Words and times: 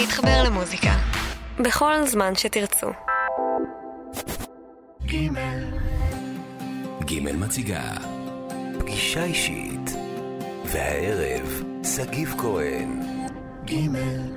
להתחבר 0.00 0.42
למוזיקה. 0.44 0.92
בכל 1.58 2.06
זמן 2.06 2.34
שתרצו. 2.34 2.86
גימל. 5.02 5.64
גימל 7.04 7.36
מציגה 7.36 7.82
פגישה 8.78 9.24
אישית. 9.24 9.90
והערב, 10.64 11.62
שגיב 11.96 12.34
כהן. 12.38 13.00
גימל. 13.64 14.36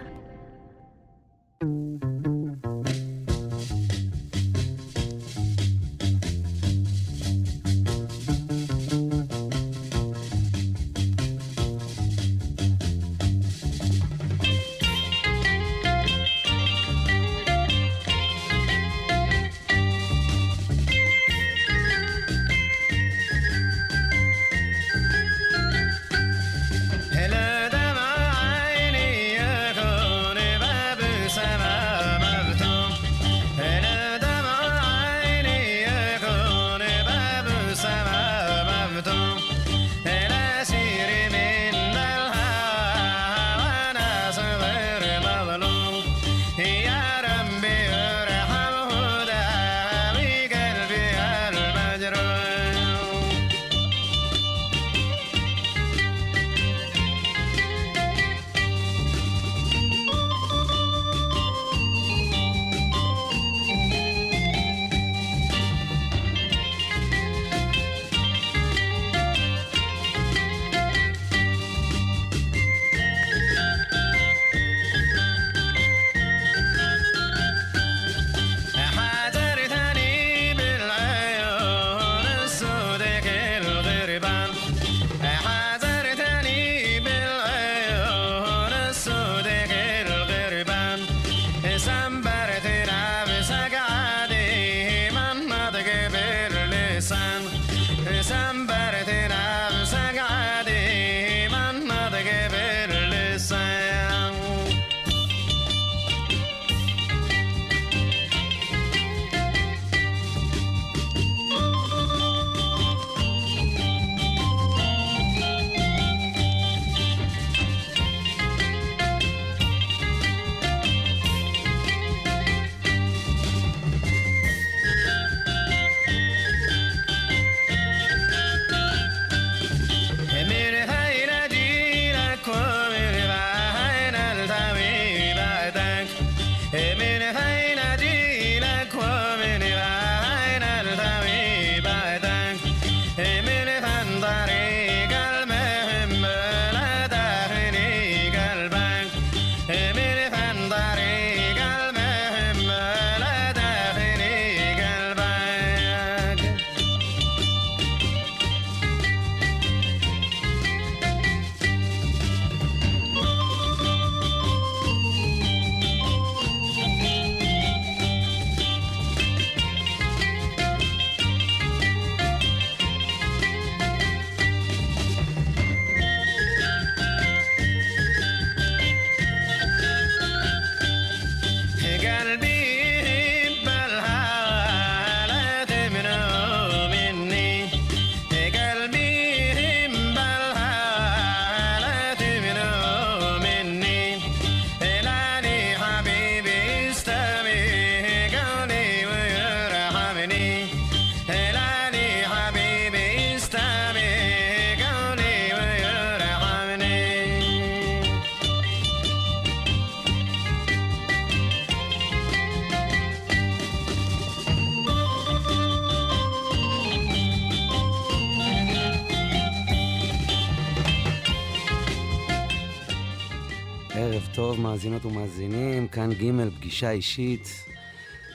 מאזינות 224.99 225.05
ומאזינים, 225.05 225.87
כאן 225.87 226.09
ג' 226.13 226.49
פגישה 226.57 226.91
אישית. 226.91 227.63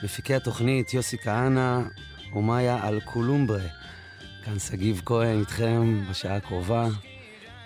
מפיקי 0.05 0.35
התוכנית 0.35 0.95
יוסי 0.95 1.19
כהנא 1.19 1.81
ומאיה 2.35 2.89
אלקולומברה. 2.89 3.63
כאן 4.45 4.59
שגיב 4.59 5.03
כהן 5.05 5.41
איתכם 5.41 6.05
בשעה 6.11 6.37
הקרובה. 6.37 6.89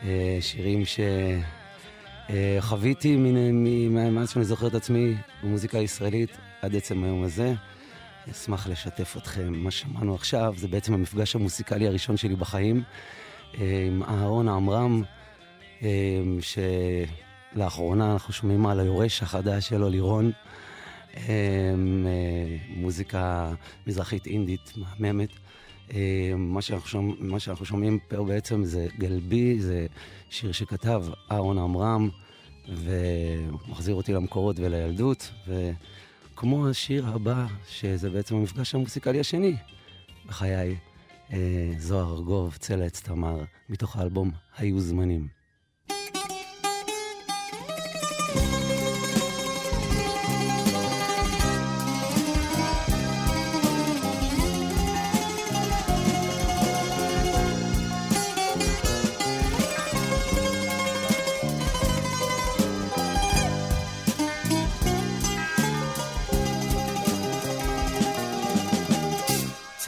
אה, 0.03 0.39
שירים 0.41 0.83
שחוויתי 2.29 3.17
מאז 4.11 4.31
שאני 4.31 4.45
זוכר 4.45 4.67
את 4.67 4.75
עצמי 4.75 5.15
במוזיקה 5.43 5.79
הישראלית 5.79 6.31
עד 6.63 6.77
עצם 6.77 7.05
היום 7.05 7.23
הזה. 7.23 7.55
אשמח 8.31 8.67
לשתף 8.67 9.17
אתכם. 9.17 9.53
מה 9.53 9.71
שמענו 9.71 10.15
עכשיו 10.15 10.55
זה 10.57 10.69
בעצם 10.69 10.95
המפגש 10.95 11.35
המוסיקלי 11.35 11.87
הראשון 11.87 12.17
שלי 12.17 12.37
בחיים 12.37 12.83
אה, 13.61 13.85
עם 13.87 14.03
אהרון 14.03 14.49
עמרם, 14.49 15.03
אה, 15.83 15.89
ש... 16.41 16.59
לאחרונה 17.53 18.13
אנחנו 18.13 18.33
שומעים 18.33 18.67
על 18.67 18.81
היורש 18.81 19.23
החדש 19.23 19.69
שלו, 19.69 19.89
לירון. 19.89 20.33
אמ, 21.17 22.07
אה, 22.07 22.57
מוזיקה 22.77 23.55
מזרחית 23.87 24.27
אינדית 24.27 24.73
מהממת. 24.77 25.29
אמ, 25.93 25.99
מה 26.37 26.63
שאנחנו, 26.63 26.89
שומע, 26.89 27.13
מה 27.19 27.41
שאנחנו 27.41 27.65
שומעים 27.65 27.99
פה 28.09 28.25
בעצם 28.25 28.65
זה 28.65 28.87
גלבי, 28.99 29.61
זה 29.61 29.87
שיר 30.31 30.53
שכתב 30.53 31.05
אהרון 31.33 31.59
עמרם, 31.59 32.09
ומחזיר 32.69 33.95
אותי 33.95 34.13
למקורות 34.13 34.59
ולילדות, 34.59 35.31
וכמו 35.49 36.69
השיר 36.69 37.07
הבא, 37.07 37.47
שזה 37.69 38.11
בעצם 38.11 38.37
המפגש 38.37 38.75
המוסיקלי 38.75 39.21
השני 39.21 39.57
בחיי, 40.27 40.77
אה, 41.33 41.71
זוהר 41.79 42.13
ארגוב, 42.15 42.57
צלע 42.57 42.89
תמר, 42.89 43.41
מתוך 43.69 43.97
האלבום 43.97 44.31
"היו 44.57 44.81
זמנים". 44.81 45.38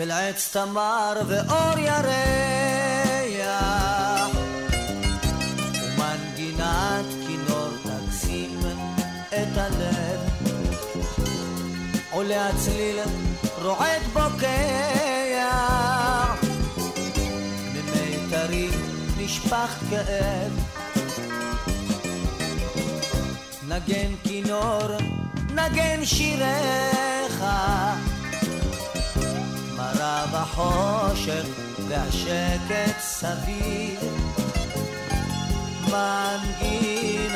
של 0.01 0.11
עץ 0.11 0.57
תמר 0.57 1.23
ואור 1.27 1.79
ירח. 1.79 2.11
ומנגינת 5.83 7.07
כינור 7.27 7.69
תגזים 7.83 8.61
את 9.29 9.57
הלב. 9.57 10.21
עולה 12.11 12.49
הצליל 12.49 12.99
רועד 13.63 14.03
בוקע 14.13 15.51
ממיתרים 17.75 18.71
נשפך 19.19 19.79
כאב. 19.91 20.53
נגן 23.69 24.13
כינור, 24.25 24.89
נגן 25.55 26.05
שיריך 26.05 27.45
מראה 29.81 30.27
בחושך 30.27 31.47
והשקט 31.89 33.01
סביב 33.01 34.01
מנגינותיך 35.91 37.31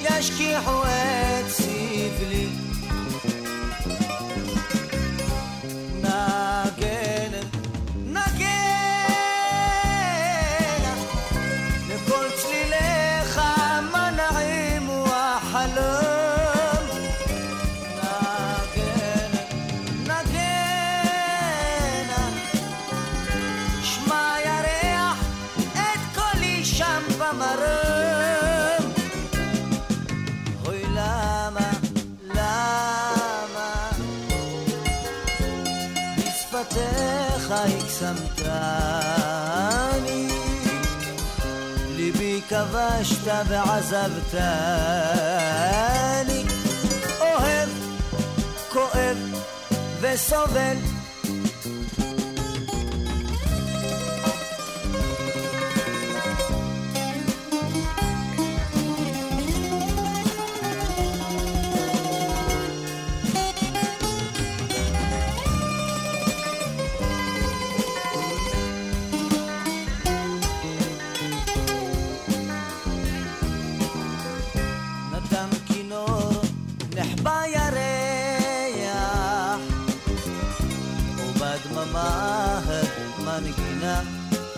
ישכיחו 0.00 0.82
את 0.84 1.50
סבלי 1.50 2.57
הקסמתני 38.02 39.08
ליבי 41.96 42.40
כבשת 42.48 43.32
ועזבתני. 43.48 44.38
אוהב, 47.20 47.68
כואב 48.72 49.16
וסובל 50.00 50.76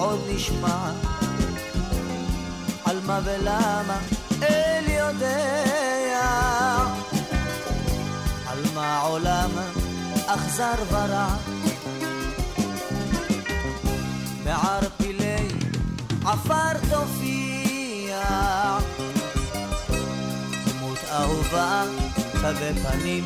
עוד 0.00 0.20
נשמע. 0.28 0.92
על 2.84 3.00
מה 3.06 3.20
ולמה 3.24 3.98
אל 4.42 4.84
יודע, 4.88 6.28
על 8.46 8.58
מה 8.74 8.98
העולם 8.98 9.50
אכזר 10.26 10.74
ורע. 10.90 11.36
בערפילי 14.44 15.48
עפר 16.24 16.78
תופיע 16.90 18.20
דמות 20.66 20.98
אהובה, 21.12 21.82
תווי 22.32 22.74
פנים 22.82 23.24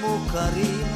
מוכרים, 0.00 0.86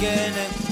again 0.00 0.67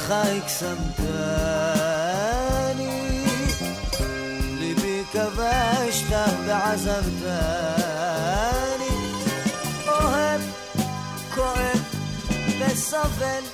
בשפתיך 0.00 0.10
הקסמתני, 0.10 1.24
ליבי 4.58 5.02
כבשת 5.12 6.16
ועזבתני, 6.46 7.30
אוהב, 9.88 10.40
כואב 11.34 11.84
וסובל 12.60 13.44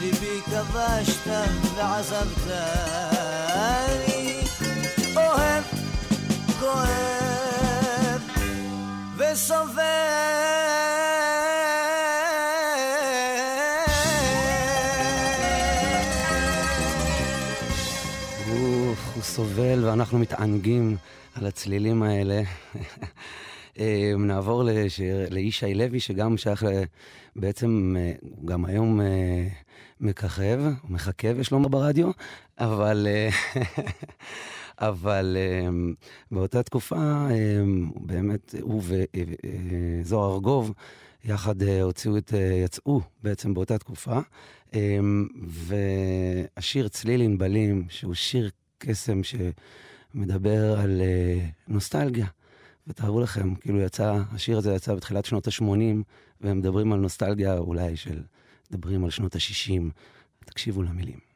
ליבי 0.00 0.40
כבשת 0.44 1.30
ועזבתני, 1.76 3.04
אוהב, 5.16 5.64
כואב 6.60 7.14
סובל 19.34 19.84
ואנחנו 19.84 20.18
מתענגים 20.18 20.96
על 21.34 21.46
הצלילים 21.46 22.02
האלה. 22.02 22.42
אה, 23.78 24.12
נעבור 24.18 24.64
לשיר, 24.64 25.16
לישי 25.30 25.74
לוי, 25.74 26.00
שגם 26.00 26.36
שייך 26.36 26.64
בעצם, 27.36 27.96
אה, 27.98 28.12
גם 28.44 28.64
היום 28.64 29.00
אה, 29.00 29.48
מככב, 30.00 30.62
מככב, 30.88 31.36
יש 31.40 31.50
לומר 31.50 31.68
ברדיו, 31.68 32.10
אבל, 32.58 33.06
אבל 34.78 35.36
באותה 36.30 36.62
תקופה, 36.62 37.26
באמת, 37.96 38.54
הוא 38.60 38.82
וזוהר 40.02 40.34
ארגוב, 40.34 40.72
יחד 41.24 41.62
הוציאו 41.62 42.18
את, 42.18 42.32
יצאו 42.64 43.00
בעצם 43.22 43.54
באותה 43.54 43.78
תקופה, 43.78 44.18
והשיר 45.46 46.88
צליל 46.88 47.20
ענבלים, 47.20 47.86
שהוא 47.88 48.14
שיר 48.14 48.50
קסם 48.78 49.20
שמדבר 49.22 50.80
על 50.80 51.00
uh, 51.00 51.72
נוסטלגיה. 51.72 52.26
ותארו 52.86 53.20
לכם, 53.20 53.54
כאילו 53.54 53.80
יצא, 53.80 54.22
השיר 54.32 54.58
הזה 54.58 54.74
יצא 54.74 54.94
בתחילת 54.94 55.24
שנות 55.24 55.46
ה-80, 55.46 56.02
והם 56.40 56.58
מדברים 56.58 56.92
על 56.92 56.98
נוסטלגיה 57.00 57.58
אולי 57.58 57.96
של, 57.96 58.22
מדברים 58.70 59.04
על 59.04 59.10
שנות 59.10 59.34
ה-60. 59.34 59.82
תקשיבו 60.44 60.82
למילים. 60.82 61.33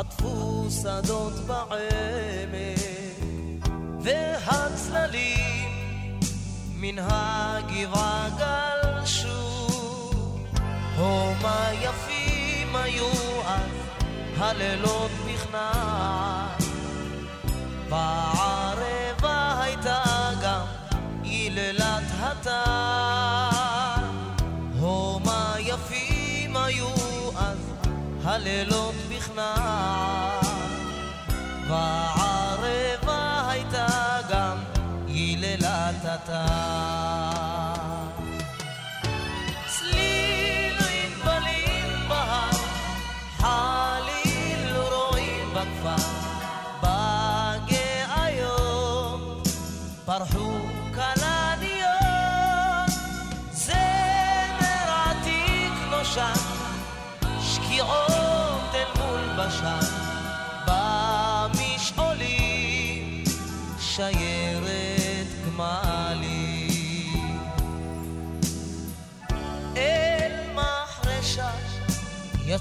עטפו 0.00 0.66
שדות 0.82 1.32
בעמק, 1.32 2.80
והצללים 4.00 5.70
מן 6.76 6.98
הגבעה 6.98 8.28
גלשו. 8.38 9.66
הומה 10.96 11.70
יפים 11.82 12.76
היו 12.76 13.10
אז 13.46 13.70
הלילות 14.38 15.10
בכנעת, 15.26 16.62
בערבה 17.88 19.62
הייתה 19.62 20.02
גם 20.42 20.64
היללת 21.22 22.04
הטל. 22.20 23.39
הלילות 28.40 28.94
נכנע, 29.10 29.54
וערבה 31.68 33.50
הייתה 33.50 33.86
גם 34.30 34.56
היללת 35.06 36.04
התא. 36.04 36.99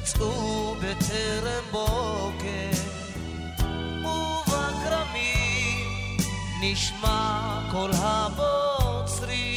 יצאו 0.01 0.75
בטרם 0.75 1.63
בוקר 1.72 2.72
ובכרמים 4.48 5.88
נשמע 6.62 7.60
כל 7.72 7.91
הבוצרים 7.94 9.50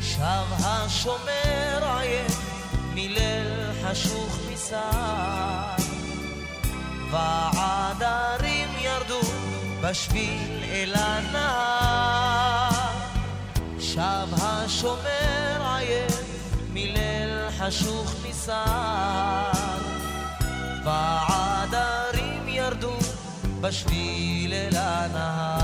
שב 0.00 0.46
השומר 0.64 1.96
עייף 1.98 2.38
מליל 2.94 3.72
חשוך 3.82 4.38
מסע 4.52 4.90
והעדרים 7.10 8.68
ירדו 8.80 9.20
בשביל 9.80 10.64
אל 10.72 10.94
הנהר. 10.94 12.70
שב 13.80 14.28
השומר 14.42 15.76
עייף 15.76 16.29
חשוך 17.70 18.14
ניסר. 18.22 19.52
והעדרים 20.84 22.48
ירדו 22.48 22.96
בשביל 23.60 24.52
אל 24.54 24.76
הנהר. 24.76 25.59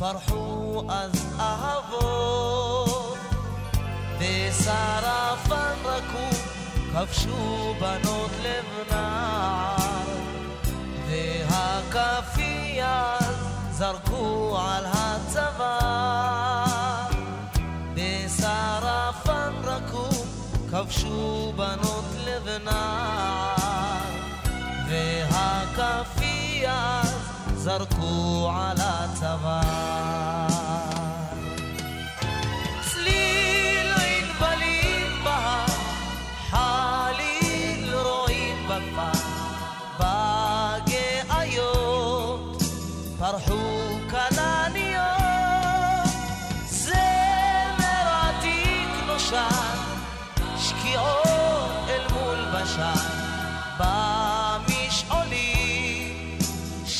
פרחו 0.00 0.82
אז 0.88 1.36
אהבות, 1.40 3.18
בשרפן 4.18 5.74
רקו 5.84 6.36
כבשו 6.92 7.74
בנות 7.80 8.30
לב 8.42 8.64
נער, 8.90 9.76
והכפייה 11.08 13.16
זרקו 13.70 14.58
על 14.58 14.84
הצבא, 14.86 15.78
בשרפן 17.94 19.52
רקו 19.64 20.08
כבשו 20.70 21.52
בנות 21.56 22.04
לבנר, 22.24 23.54
והכפייה 24.88 27.02
זרקו 27.62 28.50
על 28.54 28.76
הצבא. 28.80 30.49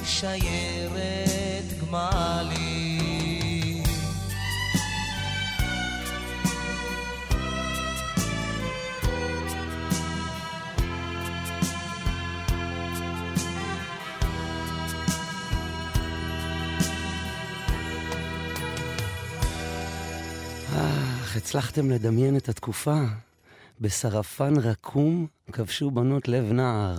שיירת 0.04 1.68
גמלים. 1.80 2.59
הצלחתם 21.50 21.90
לדמיין 21.90 22.36
את 22.36 22.48
התקופה. 22.48 23.00
בשרפן 23.80 24.54
רקום 24.56 25.26
כבשו 25.52 25.90
בנות 25.90 26.28
לב 26.28 26.52
נער. 26.52 26.98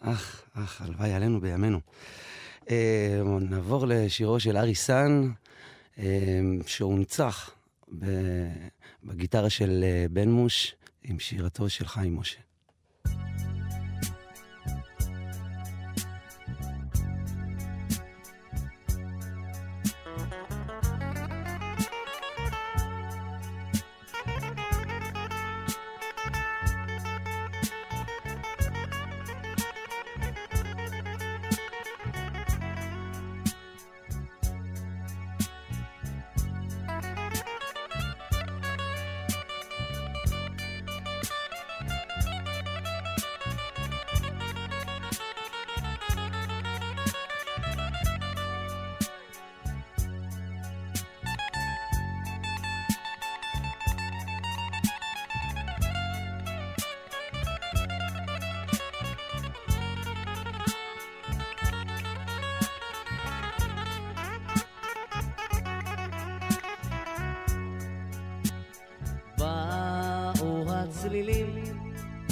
אך, 0.00 0.42
אך, 0.54 0.82
הלוואי 0.82 1.12
עלינו 1.12 1.40
בימינו. 1.40 1.80
אה, 2.70 3.22
נעבור 3.40 3.86
לשירו 3.86 4.40
של 4.40 4.56
ארי 4.56 4.74
סאן, 4.74 5.30
אה, 5.98 6.04
שהונצח 6.66 7.50
בגיטרה 9.04 9.50
של 9.50 9.84
אה, 9.84 10.06
בן 10.10 10.30
מוש 10.30 10.74
עם 11.02 11.18
שירתו 11.18 11.68
של 11.68 11.86
חיים 11.86 12.16
משה. 12.16 12.38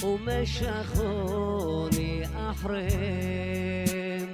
ומשכוני 0.05 1.43
אחריהם. 2.37 4.29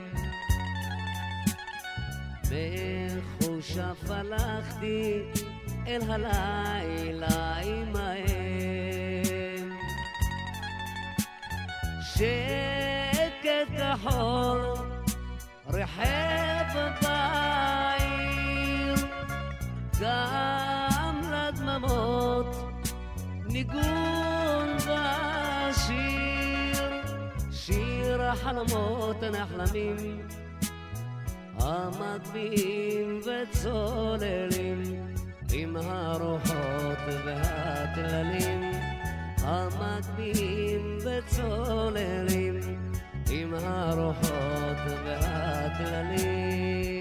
בחושיו 2.51 3.97
הלכתי 4.09 5.23
אל 5.87 6.01
הלילה 6.09 7.57
עמהם. 7.59 8.25
שקט 12.14 13.68
כחול 13.79 14.61
ריחב 15.73 16.75
בעיר, 17.03 18.14
גם 20.01 21.20
לדממות 21.33 22.47
ניגון 23.47 24.24
שיר 28.45 28.51
החלומות 28.51 29.23
הנחלמים, 29.23 29.97
המטביעים 31.59 33.21
וצוללים, 33.21 34.83
עם 35.53 35.77
הרוחות 35.77 36.99
והטללים, 37.25 38.63
המטביעים 39.39 40.99
וצוללים, 41.05 42.61
עם 43.31 43.55
הרוחות 43.55 44.79
והטללים. 45.05 46.94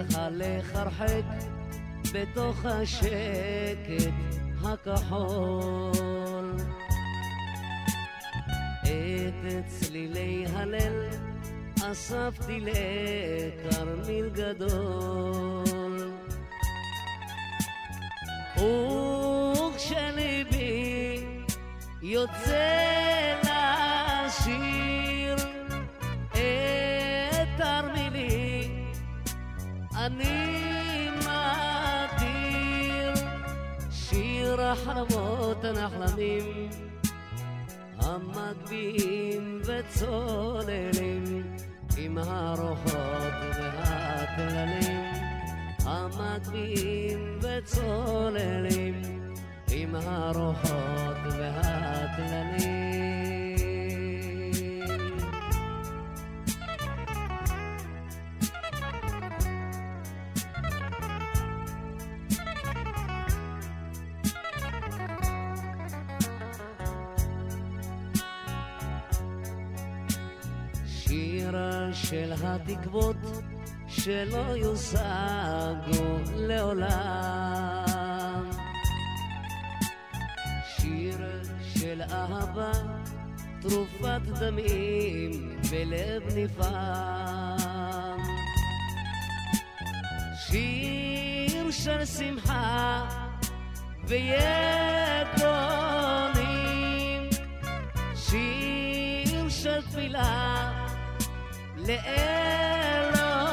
מתהלך 0.00 0.76
הרחק 0.76 1.22
בתוך 2.12 2.64
השקט 2.64 4.12
הכחול. 4.64 6.56
את 8.82 9.66
צלילי 9.66 10.44
הלל 10.54 11.08
אספתי 11.82 12.60
לכרמיל 12.60 14.28
גדול. 14.28 15.64
וכשליבי 19.76 21.24
יוצא 22.02 23.45
החלומות 34.76 35.64
הנחלמים 35.64 36.68
המגביהים 37.98 39.60
וצוללים 39.64 41.42
עם 41.96 42.18
הרוחות 42.18 43.32
והטללים 43.52 45.04
המגביהים 45.84 47.38
וצוללים 47.42 49.02
עם 49.70 49.94
הרוחות 49.94 51.16
והטללים 51.30 52.76
של 72.66 72.72
התקוות 72.72 73.16
שלא 73.88 74.56
יושגו 74.56 75.00
לעולם. 76.36 77.84
שיר 80.76 81.18
של 81.74 82.02
אהבה, 82.10 82.72
תרופת 83.60 84.20
דמים 84.40 85.58
בלב 85.70 86.22
נפעם. 86.36 88.20
שיר 90.46 91.70
של 91.70 92.04
שמחה 92.04 93.08
ויתומים. 94.08 94.36
שיר 98.14 99.48
של 99.48 99.82
תפילה 99.82 100.55
לאלוהים. 101.86 103.46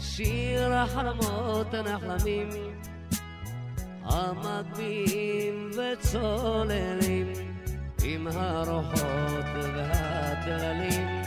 שיר 0.00 0.72
החלומות 0.72 1.74
הנחלמים 1.74 2.48
המגביהים 4.04 5.70
וצוללים 5.70 7.32
עם 8.04 8.26
הרוחות 8.30 9.44
והטללים 9.74 11.22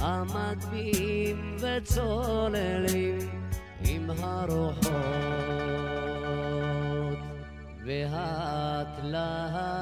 המגביהים 0.00 1.56
וצוללים 1.60 3.18
עם 3.84 4.10
הרוחות 4.10 4.92
והטללים 7.86 9.72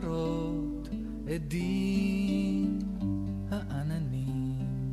צמרות 0.00 0.88
עדים 1.34 2.78
העננים. 3.50 4.90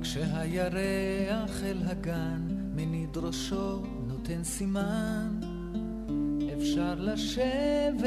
כשהירח 0.00 1.62
אל 1.62 1.82
הגן 1.86 2.40
מניד 2.74 3.16
ראשו 3.16 3.82
נותן 4.06 4.44
סימן, 4.44 5.40
אפשר 6.58 6.94
לשבת 6.98 8.00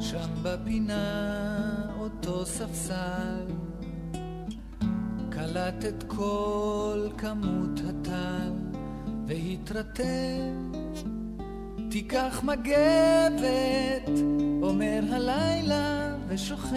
שם 0.00 0.28
בפינה 0.42 1.90
אותו 1.98 2.46
ספסל. 2.46 3.46
קלט 5.30 5.84
את 5.84 6.04
כל 6.06 7.08
כמות 7.18 7.80
הטל 7.88 8.52
והתרתם 9.26 10.83
תיקח 11.94 12.42
מגבת, 12.44 14.10
אומר 14.62 15.00
הלילה 15.10 16.16
ושוכב. 16.28 16.76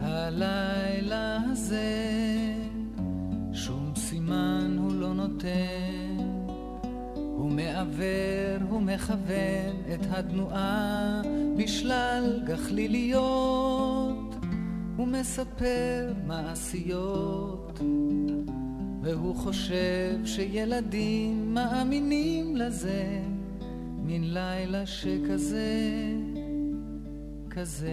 הלילה 0.00 1.38
הזה 1.50 1.92
שום 3.52 3.92
סימן 3.96 4.76
הוא 4.78 4.92
לא 4.94 5.14
נותן, 5.14 6.16
הוא 7.14 7.50
מעוור, 7.50 8.68
הוא 8.70 8.82
מכוון 8.82 9.76
את 9.94 10.06
התנועה 10.10 11.22
בשלל 11.56 12.42
גחליליות, 12.46 14.34
הוא 14.96 15.06
מספר 15.06 16.12
מעשיות. 16.26 17.80
והוא 19.02 19.36
חושב 19.36 20.18
שילדים 20.24 21.54
מאמינים 21.54 22.56
לזה, 22.56 23.22
מן 23.96 24.24
לילה 24.24 24.86
שכזה, 24.86 25.80
כזה. 27.50 27.90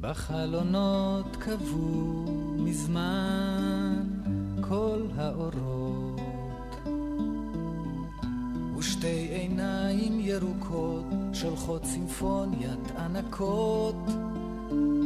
בחלונות 0.00 1.36
קבעו 1.36 2.24
מזמן 2.58 4.02
כל 4.60 5.06
האורות 5.16 5.73
ירוקות 10.34 11.04
שולחות 11.32 11.84
סימפוניית 11.84 12.90
ענקות 12.98 13.96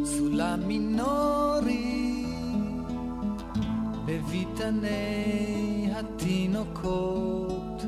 סולם 0.04 0.60
מינורי 0.66 2.24
בביתני 4.04 5.90
התינוקות 5.94 7.82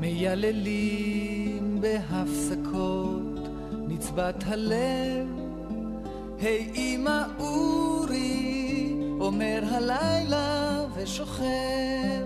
מייללים 0.00 1.80
בהפסקות 1.80 3.38
נצבת 3.88 4.44
הלב 4.46 5.28
היי 6.40 6.70
אמא 6.74 7.22
אורי 7.38 8.94
אומר 9.20 9.62
הלילה 9.70 10.84
ושוכב 10.94 12.17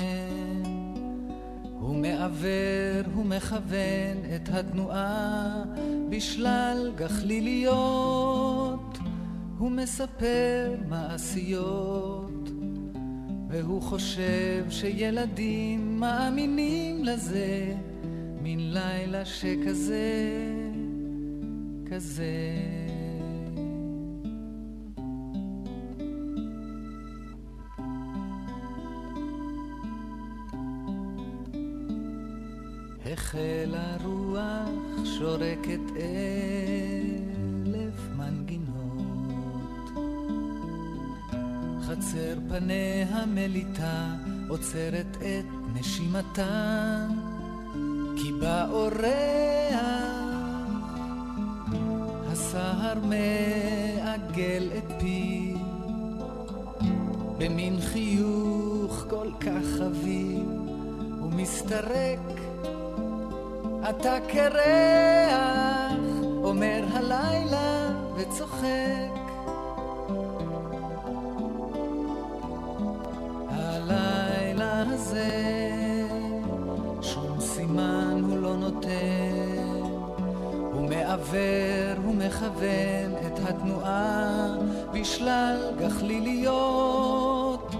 נותן 0.00 0.62
הוא 1.80 1.94
מעוור, 1.94 3.04
הוא 3.14 3.24
מכוון 3.24 4.16
את 4.36 4.48
התנועה 4.48 5.62
בשלל 6.10 6.92
גחליליות. 6.96 8.98
הוא 9.58 9.70
מספר 9.70 10.74
מעשיות 10.88 12.50
והוא 13.48 13.82
חושב 13.82 14.64
שילדים 14.70 16.00
מאמינים 16.00 17.04
לזה. 17.04 17.74
מן 18.42 18.58
לילה 18.58 19.24
שכזה, 19.24 20.42
כזה. 21.90 22.32
החלה 33.12 33.96
רוח 34.04 35.04
שורקת 35.04 35.80
אלף 35.96 38.00
מנגינות. 38.16 39.90
חצר 41.82 42.34
פניה 42.48 43.26
מליטה 43.26 44.14
עוצרת 44.48 45.16
את 45.16 45.46
נשימתה, 45.74 47.06
כי 48.16 48.32
באורח 48.32 49.02
הסהר 52.32 52.98
מעגל 53.02 54.68
את 54.78 54.92
פי 55.00 55.54
במין 57.38 57.80
חיוך 57.80 59.04
כל 59.10 59.28
כך 59.40 59.64
חביב 59.78 60.48
ומסתרק 61.22 62.31
אתה 63.96 64.16
קרח, 64.28 65.92
אומר 66.44 66.84
הלילה 66.92 67.88
וצוחק. 68.16 69.12
הלילה 73.48 74.84
הזה, 74.88 75.28
שום 77.00 77.40
סימן 77.40 78.20
הוא 78.28 78.38
לא 78.38 78.56
נותן, 78.56 79.80
הוא 80.72 80.88
מעוור, 80.88 81.96
הוא 82.04 82.14
מכוון 82.14 83.12
את 83.26 83.38
התנועה 83.48 84.56
בשלל 84.92 85.72
גחליליות, 85.78 87.70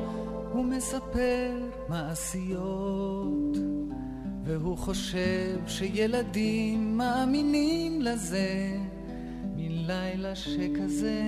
הוא 0.53 0.65
מספר 0.65 1.51
מעשיות. 1.89 3.32
והוא 4.45 4.79
חושב 4.79 5.59
שילדים 5.67 6.99
מאמינים 6.99 8.03
לזה 8.03 8.79
מלילה 9.57 10.37
שכזה, 10.37 11.23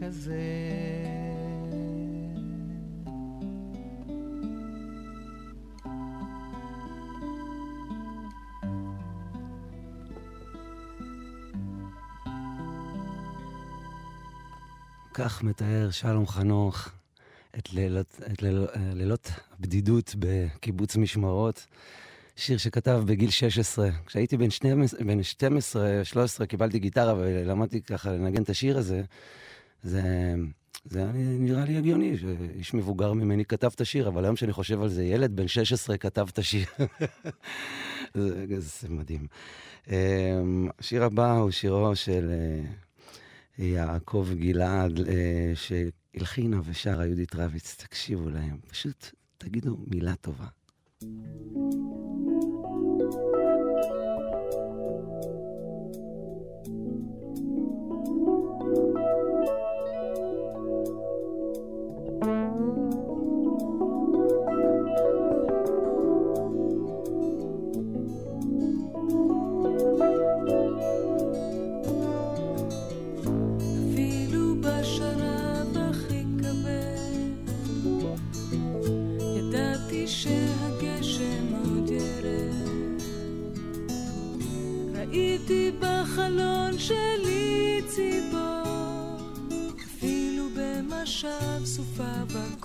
כזה. 0.00 0.40
כך 15.14 15.42
מתאר 15.42 15.90
שלום 15.90 16.26
חנוך 16.26 16.88
את 17.58 17.72
לילות, 17.72 18.20
את 18.32 18.42
לילות, 18.42 18.70
לילות 18.94 19.30
הבדידות 19.58 20.14
בקיבוץ 20.18 20.96
משמרות. 20.96 21.66
שיר 22.36 22.58
שכתב 22.58 23.02
בגיל 23.06 23.30
16. 23.30 23.88
כשהייתי 24.06 24.36
בן 24.36 24.48
12-13 26.42 26.46
קיבלתי 26.46 26.78
גיטרה 26.78 27.14
ולמדתי 27.18 27.80
ככה 27.80 28.12
לנגן 28.12 28.42
את 28.42 28.50
השיר 28.50 28.78
הזה. 28.78 29.02
זה, 29.82 30.02
זה 30.84 30.98
היה 30.98 31.12
נראה 31.14 31.64
לי 31.64 31.76
הגיוני, 31.76 32.18
שאיש 32.18 32.74
מבוגר 32.74 33.12
ממני 33.12 33.44
כתב 33.44 33.70
את 33.74 33.80
השיר, 33.80 34.08
אבל 34.08 34.24
היום 34.24 34.36
שאני 34.36 34.52
חושב 34.52 34.82
על 34.82 34.88
זה, 34.88 35.04
ילד 35.04 35.36
בן 35.36 35.48
16 35.48 35.96
כתב 35.96 36.26
את 36.32 36.38
השיר. 36.38 36.66
זה, 38.14 38.60
זה 38.60 38.88
מדהים. 38.88 39.26
אמ, 39.90 40.68
השיר 40.78 41.04
הבא 41.04 41.36
הוא 41.36 41.50
שירו 41.50 41.96
של 41.96 42.30
אה, 43.58 43.64
יעקב 43.64 44.28
גלעד, 44.34 45.00
אה, 45.08 45.52
הלחינה 46.14 46.60
ושרה 46.64 47.06
יהודית 47.06 47.34
רביץ, 47.34 47.76
תקשיבו 47.78 48.30
להם, 48.30 48.58
פשוט 48.68 49.10
תגידו 49.38 49.76
מילה 49.86 50.14
טובה. 50.16 50.46
אפילו 50.96 51.83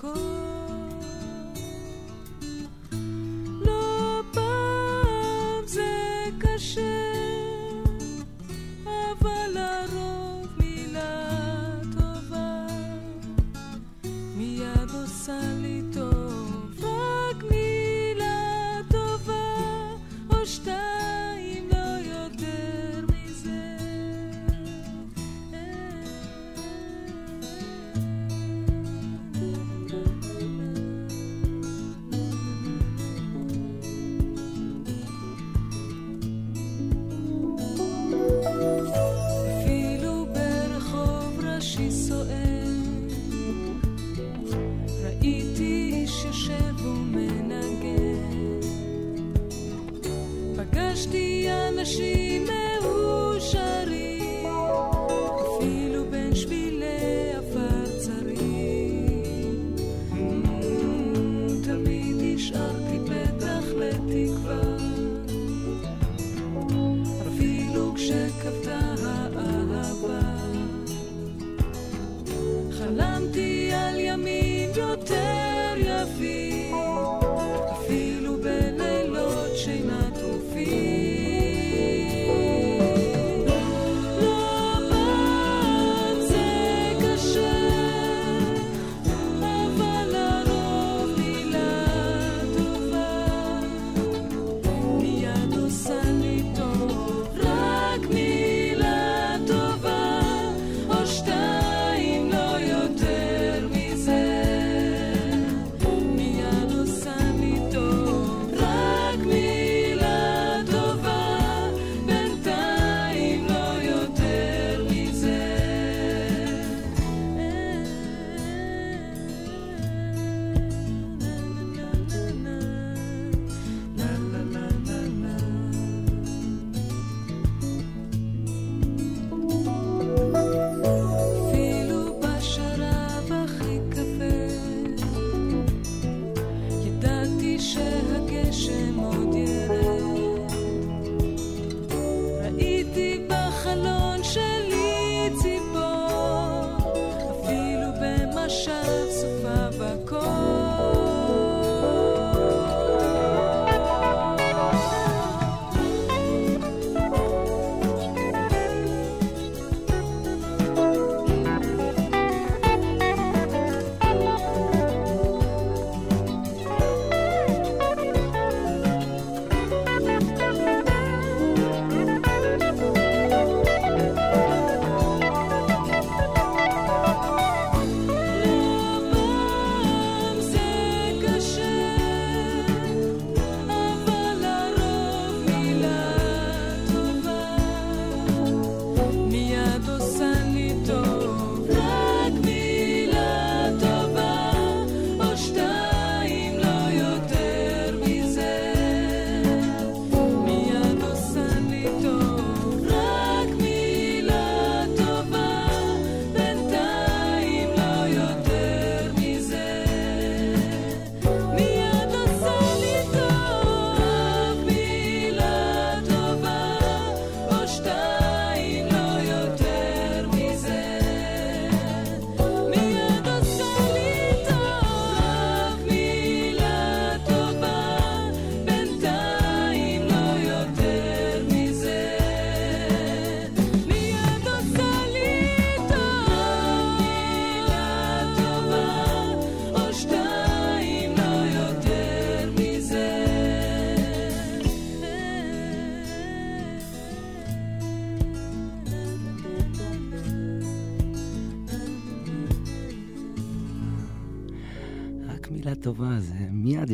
encore. 0.02 0.49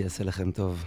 יעשה 0.07 0.25
לכם 0.25 0.51
טוב. 0.51 0.85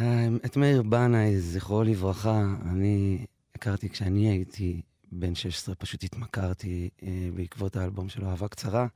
אה, 0.00 0.28
את 0.44 0.56
מאיר 0.56 0.82
בנאי, 0.82 1.40
זכרו 1.40 1.82
לברכה, 1.82 2.44
אני 2.70 3.26
הכרתי 3.54 3.88
כשאני 3.88 4.28
הייתי 4.28 4.80
בן 5.12 5.34
16, 5.34 5.74
פשוט 5.74 6.04
התמכרתי 6.04 6.90
אה, 7.02 7.28
בעקבות 7.34 7.76
האלבום 7.76 8.08
שלו, 8.08 8.30
אהבה 8.30 8.48
קצרה, 8.48 8.86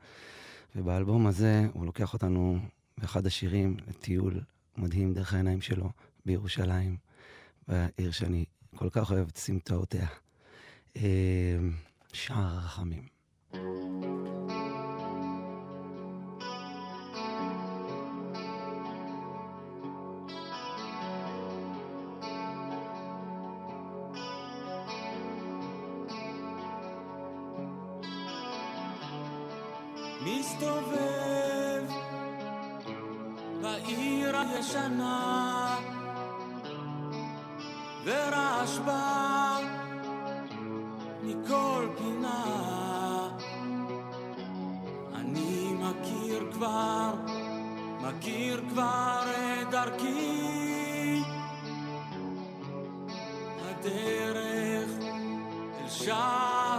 ובאלבום 0.77 1.27
הזה 1.27 1.67
הוא 1.73 1.87
לוקח 1.87 2.13
אותנו 2.13 2.59
באחד 2.99 3.27
השירים 3.27 3.77
לטיול 3.89 4.41
מדהים 4.77 5.15
דרך 5.15 5.35
העיניים 5.35 5.61
שלו 5.61 5.91
בירושלים, 6.27 6.97
בעיר 7.69 8.11
שאני 8.11 8.45
כל 8.77 8.89
כך 8.91 9.13
אוהב 9.13 9.29
את 9.29 9.37
סמטאותיה. 9.37 10.07
אה, 10.97 11.03
שער 12.13 12.55
הרחמים. 12.55 13.03
thank 13.53 14.05
you 14.05 14.20
מסתובב 30.61 31.85
בעיר 33.63 34.37
הישנה 34.37 35.77
ורעש 38.05 38.79
בא 38.79 39.59
מכל 41.23 41.89
פינה. 41.99 43.29
אני 45.15 45.73
מכיר 45.73 46.53
כבר, 46.53 47.15
מכיר 48.01 48.63
כבר 48.69 49.23
את 49.63 49.71
דרכי. 49.71 51.23
הדרך 53.61 54.91
אל 55.81 55.89
שער 55.89 56.70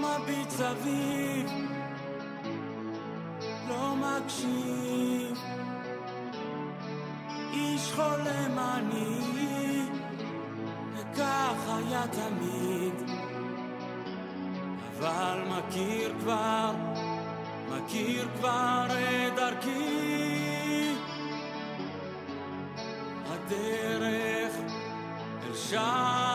מביט 0.00 0.50
סביב, 0.50 1.50
לא 3.68 3.94
מקשיב 3.96 5.38
איש 7.52 7.92
חולם 7.92 8.58
אני, 8.58 9.20
וכך 10.94 11.54
היה 11.66 12.04
תמיד. 12.06 13.10
אבל 14.98 15.42
מכיר 15.48 16.14
כבר, 16.20 16.72
מכיר 17.70 18.28
כבר 18.38 18.86
את 18.86 19.34
דרכי. 19.36 20.94
הדרך 23.26 24.54
אל 25.46 25.54
שער 25.54 26.29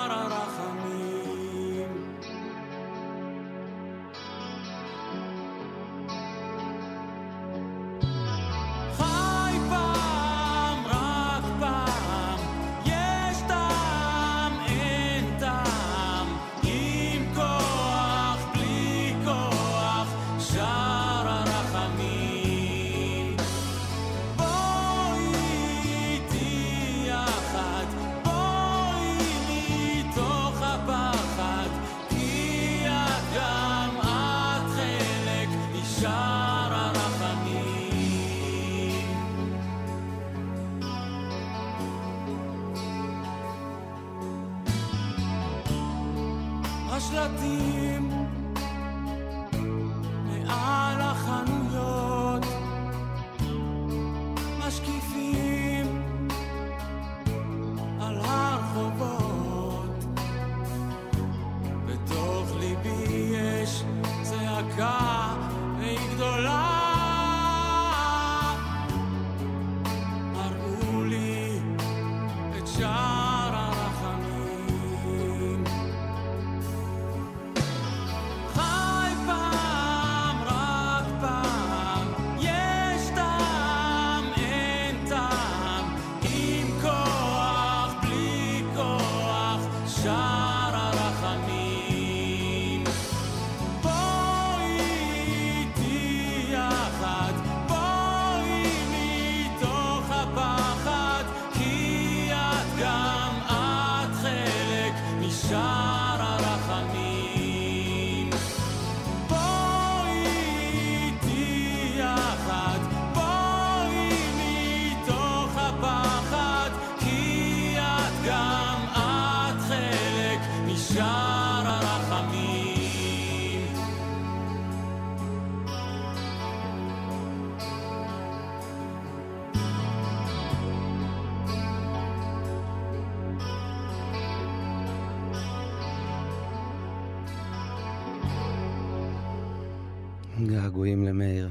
געגועים 140.75 141.03
למאיר. 141.03 141.49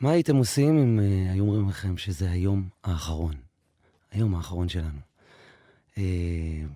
מה 0.00 0.10
הייתם 0.10 0.36
עושים 0.36 0.78
אם 0.78 1.00
אה, 1.00 1.32
היו 1.32 1.44
אומרים 1.44 1.68
לכם 1.68 1.96
שזה 1.96 2.30
היום 2.30 2.68
האחרון? 2.84 3.34
היום 4.12 4.34
האחרון 4.34 4.68
שלנו. 4.68 4.98
אה, 5.98 6.02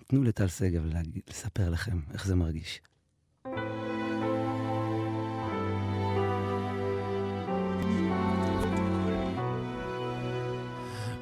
תנו 0.07 0.23
לטל 0.23 0.45
להגיד- 0.85 1.21
לספר 1.29 1.69
לכם 1.69 1.99
איך 2.13 2.25
זה 2.25 2.35
מרגיש. 2.35 2.81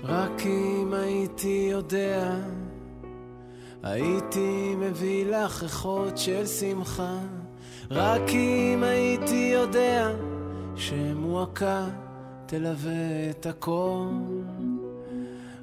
רק 0.04 0.41
אם 0.45 0.93
הייתי 0.93 1.68
יודע, 1.72 2.39
הייתי 3.84 4.76
מביא 4.76 5.26
לך 5.26 5.64
ריחות 5.64 6.18
של 6.18 6.45
שמחה. 6.45 7.20
רק 7.92 8.30
אם 8.30 8.84
הייתי 8.84 9.52
יודע 9.54 10.10
שמועקה 10.76 11.86
תלווה 12.46 13.30
את 13.30 13.46
הכל. 13.46 14.08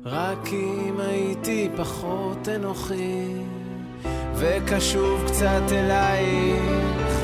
רק 0.04 0.48
אם 0.52 1.00
הייתי 1.00 1.68
פחות 1.76 2.48
אנוכי 2.48 3.28
וקשוב 4.34 5.24
קצת 5.26 5.62
אלייך. 5.72 7.14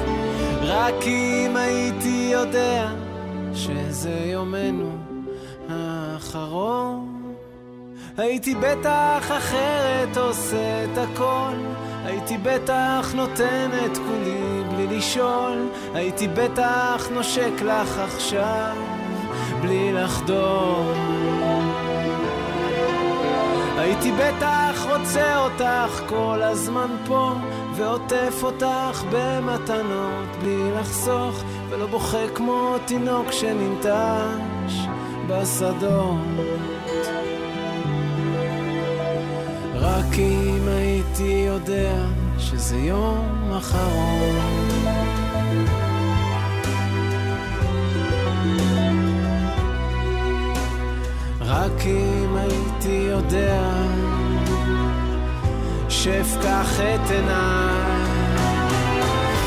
רק 0.62 1.06
אם 1.06 1.56
הייתי 1.56 2.28
יודע 2.32 2.92
שזה 3.54 4.18
יומנו 4.24 4.98
האחרון. 5.68 7.06
הייתי 8.16 8.54
בטח 8.54 9.30
אחרת 9.30 10.16
עושה 10.16 10.84
את 10.84 10.98
הכל 10.98 11.54
הייתי 12.04 12.38
בטח 12.38 13.12
נותן 13.14 13.70
את 13.86 13.96
כולי 13.96 14.59
בלי 14.86 14.96
לשאול 14.96 15.68
הייתי 15.94 16.28
בטח 16.28 17.08
נושק 17.12 17.62
לך 17.62 17.98
עכשיו 17.98 18.76
בלי 19.60 19.92
לחדור. 19.92 20.92
הייתי 23.78 24.12
בטח 24.12 24.86
רוצה 24.90 25.38
אותך 25.38 26.02
כל 26.06 26.42
הזמן 26.42 26.96
פה 27.06 27.32
ועוטף 27.74 28.40
אותך 28.42 29.04
במתנות 29.12 30.36
בלי 30.42 30.70
לחסוך 30.72 31.42
ולא 31.68 31.86
בוכה 31.86 32.28
כמו 32.34 32.74
תינוק 32.84 33.32
שננטש 33.32 34.86
בשדות. 35.26 36.18
רק 39.74 40.18
אם 40.18 40.68
הייתי 40.68 41.44
יודע 41.46 42.19
שזה 42.40 42.76
יום 42.76 43.52
אחרון. 43.58 44.68
רק 51.40 51.86
אם 51.86 52.36
הייתי 52.36 53.06
יודע 53.10 53.62
שאפקח 55.88 56.80
את 56.80 57.10
עיניי 57.10 58.00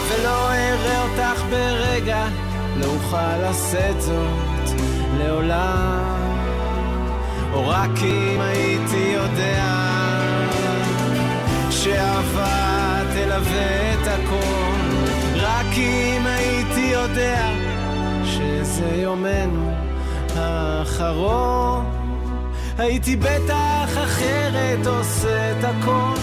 ולא 0.09 0.51
אראה 0.51 1.03
אותך 1.03 1.43
ברגע, 1.49 2.27
לא 2.77 2.85
אוכל 2.85 3.37
לשאת 3.37 4.01
זאת 4.01 4.79
לעולם. 5.17 6.23
או 7.53 7.67
רק 7.67 7.99
אם 8.03 8.41
הייתי 8.41 9.13
יודע 9.13 9.65
שאהבה 11.69 12.72
תלווה 13.23 13.93
את 13.93 14.07
הכל, 14.07 14.79
רק 15.35 15.65
אם 15.77 16.25
הייתי 16.25 16.79
יודע 16.93 17.49
שזה 18.25 18.95
יומנו 18.95 19.71
האחרון. 20.35 21.85
הייתי 22.77 23.15
בטח 23.15 23.89
אחרת 24.03 24.87
עושה 24.87 25.51
את 25.51 25.63
הכל, 25.63 26.19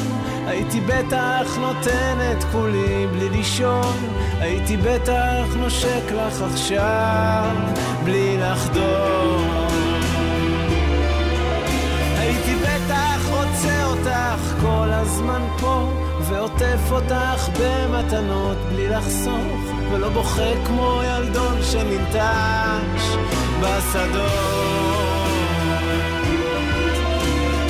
הייתי 0.47 0.81
בטח 0.81 1.57
נותן 1.61 2.19
את 2.33 2.45
כולי 2.53 3.07
בלי 3.13 3.29
לישון, 3.29 3.97
הייתי 4.41 4.77
בטח 4.77 5.45
נושק 5.57 6.13
לך 6.13 6.43
עכשיו 6.43 7.57
בלי 8.05 8.37
לחדור. 8.39 9.41
הייתי 12.19 12.55
בטח 12.55 13.29
רוצה 13.31 13.85
אותך 13.85 14.61
כל 14.61 14.89
הזמן 14.91 15.43
פה, 15.61 15.93
ועוטף 16.31 16.81
אותך 16.91 17.49
במתנות 17.61 18.57
בלי 18.73 18.89
לחסוך, 18.89 19.73
ולא 19.93 20.09
בוכה 20.09 20.67
כמו 20.67 21.01
ילדון 21.05 21.63
שננטש 21.63 23.03
בשדות. 23.61 25.31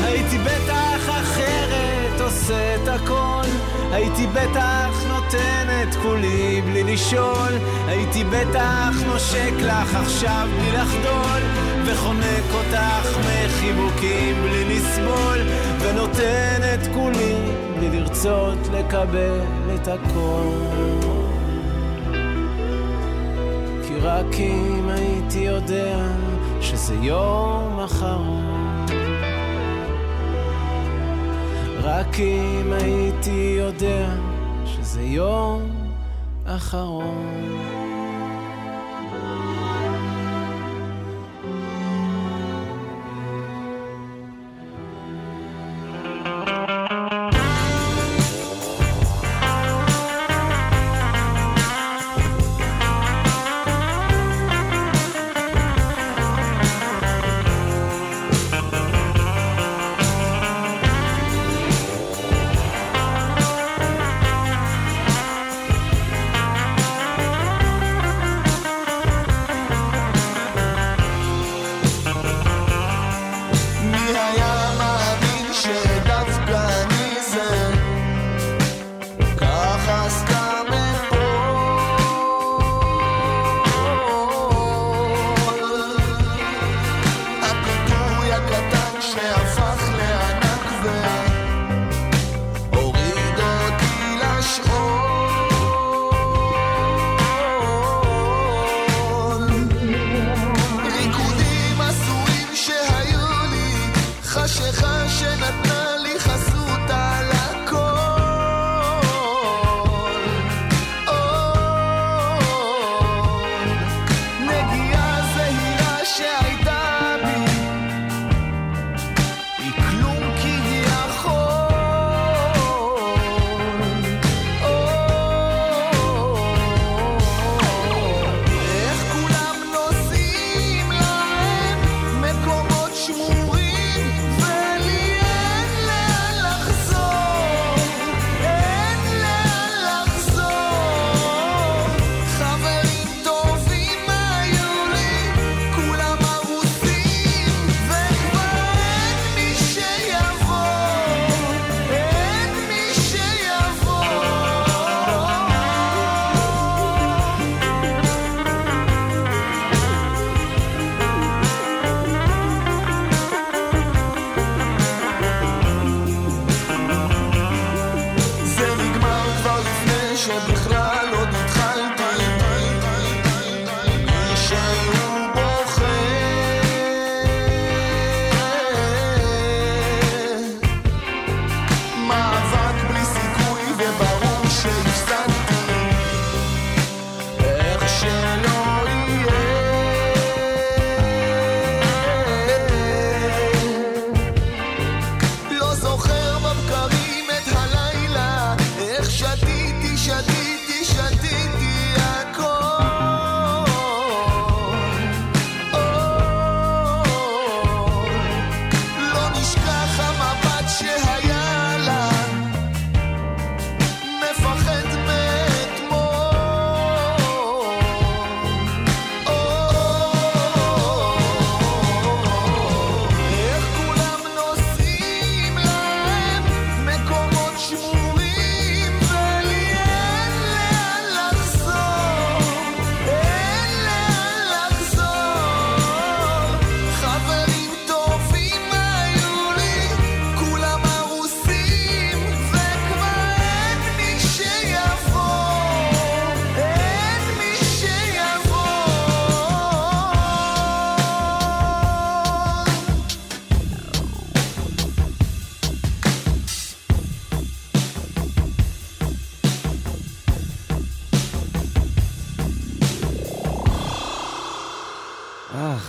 הייתי 0.04 0.38
בטח 0.38 1.08
אחרת 1.08 2.20
עושה 2.20 2.74
את 2.74 2.88
הכל, 2.88 3.48
הייתי 3.92 4.26
בטח 4.26 5.04
נותן 5.08 5.68
את 5.82 5.94
כולי 5.94 6.62
בלי 6.62 6.84
לשאול, 6.84 7.52
הייתי 7.86 8.24
בטח 8.24 8.90
נושק 9.06 9.52
לך 9.58 9.94
עכשיו 9.94 10.48
בלי 10.58 10.72
לחדול, 10.72 11.40
וחונק 11.86 12.44
אותך 12.54 13.18
מחיבוקים 13.18 14.42
בלי 14.42 14.64
לסבול, 14.64 15.38
ונותן 15.80 16.60
את 16.74 16.86
כולי 16.94 17.34
בלי 17.76 18.00
לרצות 18.00 18.58
לקבל 18.72 19.40
את 19.74 19.88
הכל. 19.88 20.50
כי 23.88 23.96
רק 24.02 24.34
אם 24.38 24.88
הייתי 24.88 25.38
יודע 25.38 25.98
שזה 26.60 26.94
יום 26.94 27.80
אחרון 27.84 28.86
רק 31.82 32.20
אם 32.20 32.72
הייתי 32.72 33.56
יודע 33.58 34.08
שזה 34.64 35.02
יום 35.02 35.62
אחרון. 36.44 37.79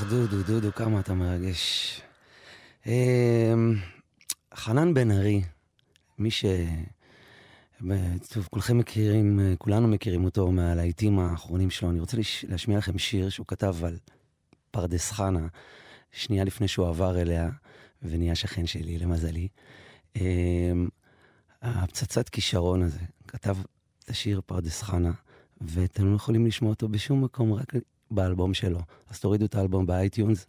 דודו, 0.10 0.44
דודו, 0.44 0.72
כמה 0.76 1.00
אתה 1.00 1.14
מרגש. 1.14 2.02
אמ, 2.88 3.76
חנן 4.56 4.94
בן 4.94 5.12
ארי, 5.12 5.42
מי 6.18 6.32
ש... 6.32 6.46
טוב, 8.34 8.48
כולכם 8.52 8.78
מכירים, 8.78 9.40
כולנו 9.58 9.88
מכירים 9.88 10.26
אותו 10.26 10.52
מהלהיטים 10.52 11.20
האחרונים 11.20 11.70
שלו. 11.70 11.90
אני 11.90 12.00
רוצה 12.00 12.18
להשמיע 12.48 12.78
לכם 12.78 12.98
שיר 12.98 13.30
שהוא 13.30 13.48
כתב 13.48 13.76
על 13.84 13.98
פרדס 14.72 15.12
חנה, 15.12 15.48
שנייה 16.12 16.44
לפני 16.44 16.68
שהוא 16.68 16.88
עבר 16.88 17.22
אליה, 17.22 17.50
ונהיה 18.04 18.36
שכן 18.36 18.68
שלי, 18.68 19.00
למזלי. 19.00 19.48
אמ, 20.16 20.90
הפצצת 21.62 22.30
כישרון 22.30 22.84
הזה, 22.84 23.00
כתב 23.28 23.58
את 24.04 24.10
השיר 24.10 24.42
פרדס 24.46 24.82
חנה, 24.82 25.12
ואתם 25.62 26.12
לא 26.12 26.16
יכולים 26.16 26.46
לשמוע 26.46 26.70
אותו 26.70 26.88
בשום 26.90 27.24
מקום, 27.24 27.54
רק 27.54 27.74
באלבום 28.12 28.54
שלו. 28.54 28.80
אז 29.10 29.20
תורידו 29.20 29.46
את 29.46 29.56
האלבום 29.56 29.86
ב 29.86 29.93
iTunes, 29.94 30.48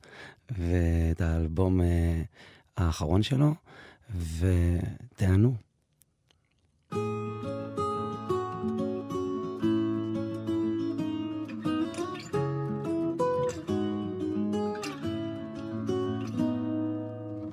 ואת 0.58 1.20
האלבום 1.20 1.80
אה, 1.80 2.22
האחרון 2.76 3.22
שלו, 3.22 3.54
ותיהנו. 4.38 5.54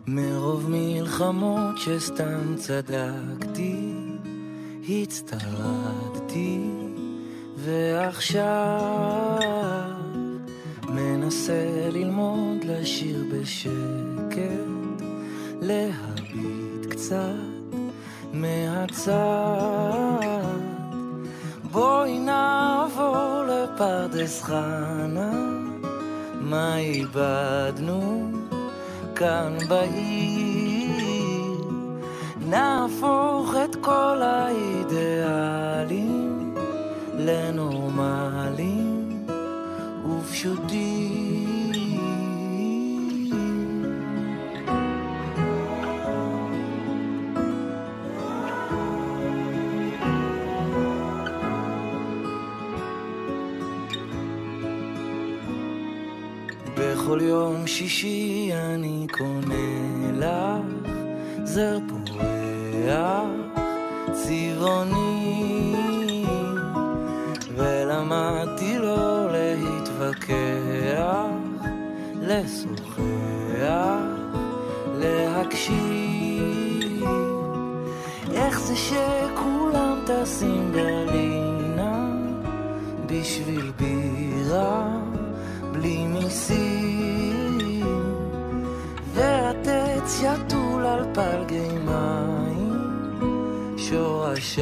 מרוב 0.08 0.70
מלחמות 0.70 1.78
שסתם 1.78 2.56
צדקתי, 2.58 3.94
הצטרדתי, 4.90 6.60
ועכשיו 7.58 8.50
מנסה 11.00 11.90
ללמוד 11.92 12.64
לשיר 12.64 13.24
בשקט, 13.32 15.00
להביט 15.62 16.86
קצת 16.90 17.76
מהצד. 18.34 19.14
בואי 21.72 22.20
נעבור 22.20 23.44
לפרדס 23.48 24.42
חנה, 24.42 25.32
מה 26.42 26.78
איבדנו? 26.78 28.32
כאן 29.16 29.58
בעיר 29.70 31.10
נהפוך 32.50 33.56
את 33.66 33.76
כל 33.76 34.22
האידיאלים 34.22 35.76
לנורמלים 37.18 38.79
ופשוטים 40.40 41.72
בכל 56.78 57.20
יום 57.22 57.68
שישי 57.68 58.50
אני 58.54 59.08
קונה 59.12 60.12
לך 60.14 60.94
זר 61.44 61.78
פורח 61.88 63.26
צבעוני 64.12 65.19
לשוחח, 72.30 73.00
להקשיב. 74.96 76.30
איך 78.32 78.60
זה 78.60 78.76
שכולם 78.76 80.00
טסים 80.06 80.72
ברלינה 80.72 82.10
בשביל 83.06 83.72
בירה 83.78 84.98
בלי 85.72 86.08
מיסים? 86.08 87.58
והטץ 89.14 90.22
יטול 90.24 90.86
על 90.86 91.06
פלגי 91.14 91.68
מים 91.86 92.74
שורשי 93.78 94.62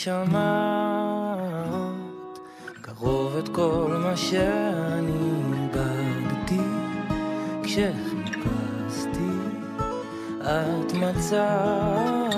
ששמעת 0.00 0.30
קרוב 2.82 3.36
את 3.36 3.48
כל 3.48 3.96
מה 4.02 4.16
שאני 4.16 5.12
איבדתי, 5.52 6.60
כשחיפשתי 7.62 9.30
את 10.40 10.92
מצאת, 10.92 12.34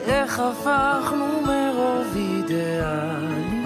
איך 0.00 0.40
הפכנו 0.40 1.40
מרוב 1.46 2.16
אידיאלי 2.16 3.64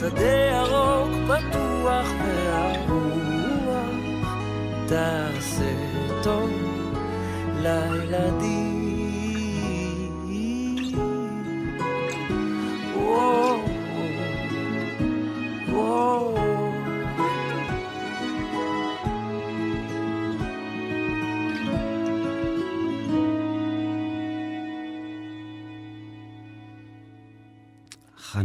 שדה 0.00 0.36
ירוק 0.52 1.10
פתוח 1.26 2.06
והרוח. 2.24 3.08
תעשה 4.86 5.74
טוב 6.22 6.50
לילדים. 7.62 8.67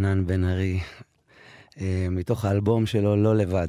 חנן 0.04 0.26
בן 0.26 0.44
ארי, 0.44 0.80
אה, 1.82 2.08
מתוך 2.12 2.46
האלבום 2.46 2.86
שלו, 2.86 3.16
לא 3.16 3.36
לבד. 3.36 3.68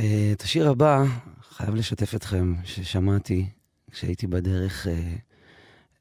אה, 0.00 0.30
את 0.32 0.42
השיר 0.42 0.70
הבא, 0.70 1.04
חייב 1.42 1.74
לשתף 1.74 2.14
אתכם, 2.14 2.54
ששמעתי 2.64 3.46
כשהייתי 3.90 4.26
בדרך 4.26 4.86
אה, 4.86 5.14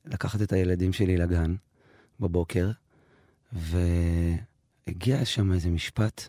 לקחת 0.06 0.42
את 0.42 0.54
הילדים 0.54 0.94
שלי 0.94 1.18
לגן 1.18 1.56
בבוקר, 2.20 2.72
והגיע 3.54 5.26
שם 5.26 5.54
איזה 5.54 5.70
משפט, 5.70 6.28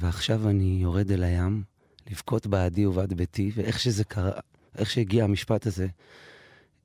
ועכשיו 0.00 0.48
אני 0.48 0.78
יורד 0.82 1.12
אל 1.12 1.24
הים, 1.24 1.62
לבכות 2.10 2.46
בעדי 2.46 2.86
ובעד 2.86 3.12
ביתי, 3.12 3.50
ואיך 3.54 3.80
שזה 3.80 4.04
קרה, 4.04 4.32
איך 4.78 4.90
שהגיע 4.90 5.24
המשפט 5.24 5.66
הזה, 5.66 5.86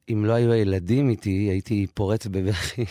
אם 0.10 0.26
לא 0.26 0.34
היו 0.34 0.52
הילדים 0.52 1.10
איתי, 1.10 1.48
הייתי 1.50 1.88
פורץ 1.94 2.28
בבכי. 2.28 2.86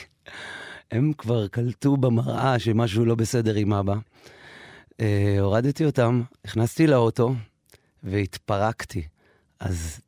הם 0.91 1.13
כבר 1.19 1.49
קלטו 1.49 1.97
במראה 1.97 2.59
שמשהו 2.59 3.05
לא 3.05 3.15
בסדר 3.15 3.55
עם 3.55 3.73
אבא. 3.73 3.95
אה, 5.01 5.37
הורדתי 5.41 5.85
אותם, 5.85 6.23
נכנסתי 6.45 6.87
לאוטו 6.87 7.35
והתפרקתי. 8.03 9.03
אז 9.61 10.01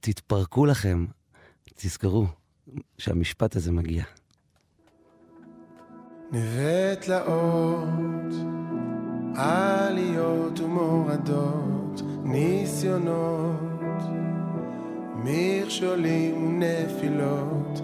תתפרקו 0.00 0.66
לכם, 0.66 1.06
תזכרו 1.74 2.26
שהמשפט 2.98 3.56
הזה 3.56 3.72
מגיע. 3.72 4.04
נווה 6.32 6.96
תלאות, 6.96 8.34
עליות 9.34 10.60
ומורדות, 10.60 12.02
ניסיונות, 12.24 13.60
מכשולים 15.24 16.46
ונפילות, 16.46 17.80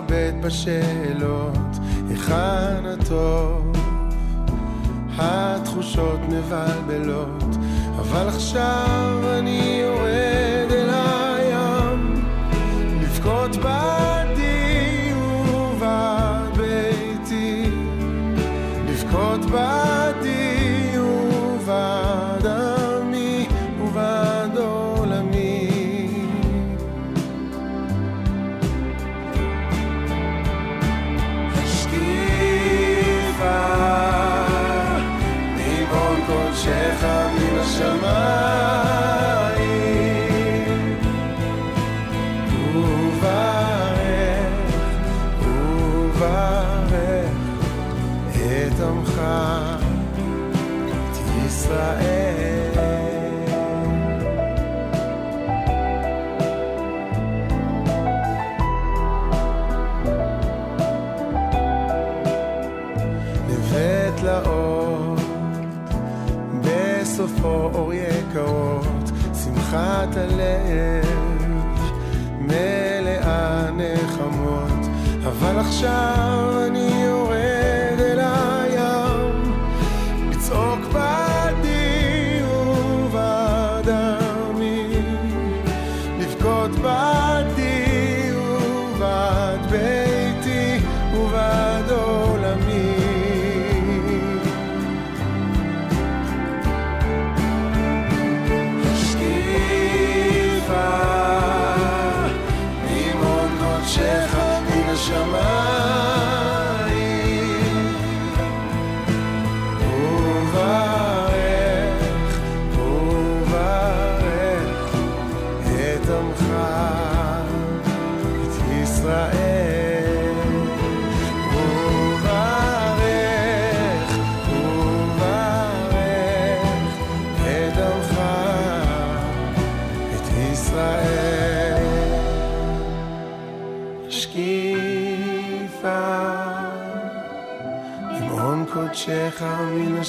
מתחבט 0.00 0.34
בשאלות, 0.44 1.78
היכן 2.08 2.86
הטוב? 2.86 3.72
התחושות 5.18 6.20
מבלבלות, 6.28 7.44
אבל 7.98 8.28
עכשיו 8.28 9.20
אני 9.38 9.82
יורד 9.82 10.72
אל 10.72 10.90
הים, 10.92 12.24
לבכות 13.02 13.56
בעדי 13.56 15.12
ובעד 15.14 16.58
ביתי, 16.58 17.70
לבכות 18.88 19.40
בעדי 19.40 19.99
world. 38.12 38.69
אבל 75.84 76.29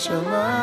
מן 0.10 0.18
השמיים 0.18 0.61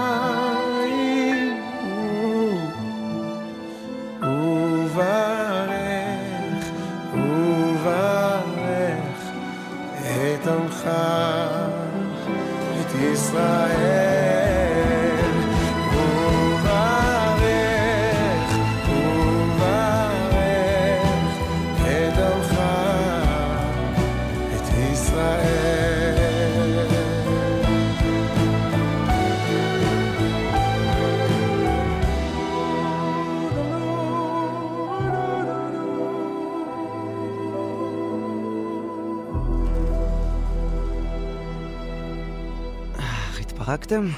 התפרקתם? 43.69 44.09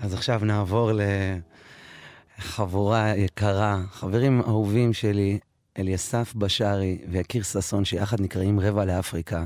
אז 0.00 0.14
עכשיו 0.14 0.40
נעבור 0.44 0.90
לחבורה 2.38 3.16
יקרה, 3.16 3.82
חברים 3.92 4.40
אהובים 4.40 4.92
שלי, 4.92 5.38
אליסף 5.78 6.34
בשארי 6.34 6.98
ויקיר 7.08 7.42
ששון, 7.42 7.84
שיחד 7.84 8.20
נקראים 8.20 8.60
רבע 8.60 8.84
לאפריקה, 8.84 9.44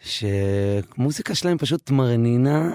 שמוזיקה 0.00 1.34
שלהם 1.34 1.58
פשוט 1.58 1.90
מרנינה 1.90 2.72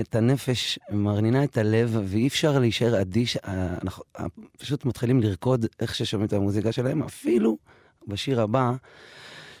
את, 0.00 0.14
הנפש, 0.14 0.78
מרנינה 0.90 1.44
את 1.44 1.58
הלב, 1.58 1.98
ואי 2.04 2.26
אפשר 2.26 2.58
להישאר 2.58 3.00
אדיש. 3.00 3.36
אנחנו 3.82 4.04
פשוט 4.58 4.84
מתחילים 4.84 5.20
לרקוד 5.20 5.66
איך 5.80 5.94
ששומעים 5.94 6.26
את 6.26 6.32
המוזיקה 6.32 6.72
שלהם, 6.72 7.02
אפילו 7.02 7.56
בשיר 8.08 8.40
הבא. 8.40 8.72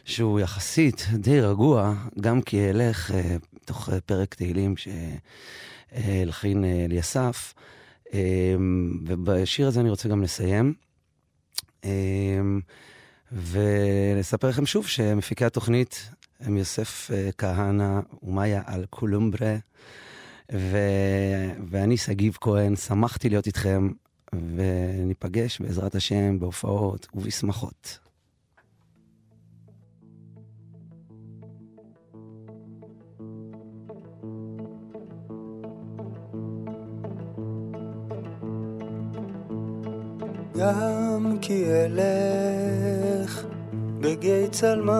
שהוא 0.04 0.40
יחסית 0.40 1.06
די 1.14 1.40
רגוע, 1.40 1.94
גם 2.20 2.42
כי 2.42 2.56
ילך 2.56 3.10
אה, 3.66 3.74
תוך 3.74 3.90
אה, 3.90 4.00
פרק 4.00 4.34
תהילים 4.34 4.74
שהלחין 4.76 6.64
אה, 6.64 6.84
אליסף. 6.84 7.54
אה, 8.14 8.56
ובשיר 9.06 9.66
הזה 9.66 9.80
אני 9.80 9.90
רוצה 9.90 10.08
גם 10.08 10.22
לסיים. 10.22 10.74
אה, 11.84 12.40
ולספר 13.32 14.48
לכם 14.48 14.66
שוב 14.66 14.86
שמפיקי 14.86 15.44
התוכנית 15.44 16.10
הם 16.40 16.56
יוסף 16.56 17.10
אה, 17.14 17.30
כהנא 17.38 18.00
ומאיה 18.22 18.62
אלקולומברה, 18.68 19.56
ו... 20.52 20.78
ואני 21.70 21.96
שגיב 21.96 22.36
כהן, 22.40 22.76
שמחתי 22.76 23.28
להיות 23.28 23.46
איתכם, 23.46 23.88
וניפגש 24.32 25.60
בעזרת 25.60 25.94
השם 25.94 26.38
בהופעות 26.38 27.06
ובשמחות. 27.14 27.98
גם 40.58 41.36
כי 41.40 41.64
אלך 41.64 43.44
בגיא 44.00 44.46
צלמוות, 44.50 44.96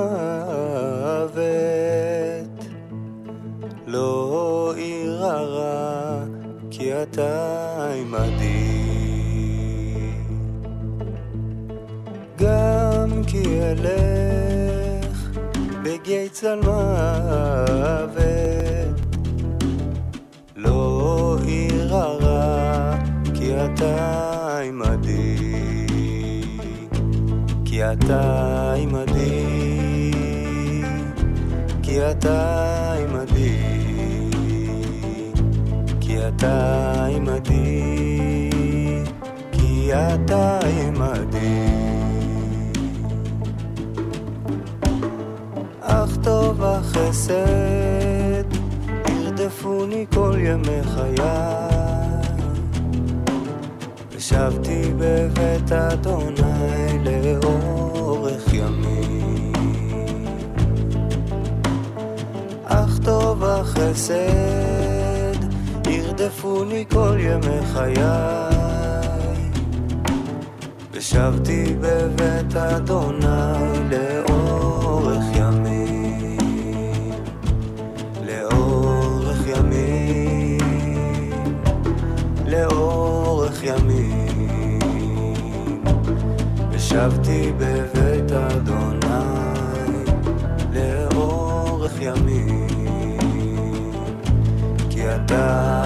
לא 3.87 4.75
אירא 4.77 5.41
רע, 5.41 6.25
כי 6.71 7.03
אתה 7.03 7.93
עמדי. 7.93 8.77
גם 12.39 13.23
כי 13.27 13.43
אלך 13.63 15.29
בגיא 15.83 16.29
צלמוות, 16.29 16.77
לא 20.57 21.39
אירא 21.47 22.05
רע, 22.05 22.97
כי 23.35 23.55
אתה 23.65 24.61
עמדי. 24.61 25.26
כי 27.87 27.93
אתה 27.93 28.75
עמדי. 28.77 29.67
אתה 32.11 32.93
עמדי, 32.93 33.57
כי 36.01 36.29
אתה 36.29 37.07
עמדי, 37.17 38.51
כי 39.53 39.91
אתה 39.95 40.59
עמדי. 40.67 41.67
אך 45.81 46.17
טוב 46.23 46.63
החסד, 46.63 47.35
ירדפוני 49.09 50.07
כל 50.15 50.35
ימי 50.39 50.83
חיי. 50.83 52.06
ושבתי 54.27 54.83
בבית 54.99 55.73
אדוני 55.73 56.99
לאורך 57.05 58.55
ימים. 58.55 59.53
אך 62.65 62.99
טוב 63.05 63.45
החסד, 63.45 64.15
ירדפוני 65.89 66.85
כל 66.93 67.17
ימי 67.21 67.67
חיי. 67.73 68.03
ושבתי 70.93 71.77
בבית 71.81 72.57
אדוני 72.57 73.27
לאורך 73.91 74.46
ושבתי 86.97 87.53
בבית 87.59 88.33
אדוני 88.33 89.07
לאורך 90.73 91.93
ימים. 92.01 92.67
כי 94.91 95.15
אתה 95.15 95.86